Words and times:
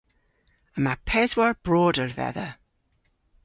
Yma 0.77 0.93
peswar 1.07 1.53
broder 1.65 2.09
dhedha. 2.17 2.47